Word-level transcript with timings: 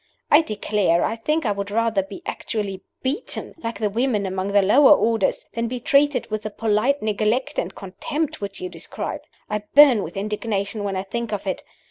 I 0.31 0.41
declare, 0.41 1.03
I 1.03 1.15
think 1.15 1.45
I 1.45 1.51
would 1.51 1.69
rather 1.69 2.01
be 2.01 2.23
actually 2.25 2.81
beaten, 3.03 3.53
like 3.59 3.77
the 3.77 3.87
women 3.87 4.25
among 4.25 4.47
the 4.47 4.63
lower 4.63 4.91
orders, 4.91 5.45
than 5.53 5.67
be 5.67 5.79
treated 5.79 6.25
with 6.31 6.41
the 6.41 6.49
polite 6.49 7.03
neglect 7.03 7.59
and 7.59 7.75
contempt 7.75 8.41
which 8.41 8.59
you 8.59 8.67
describe. 8.67 9.21
I 9.47 9.59
burn 9.75 10.01
with 10.01 10.17
indignation 10.17 10.83
when 10.83 10.95
I 10.95 11.03
think 11.03 11.31
of 11.31 11.45
it. 11.45 11.61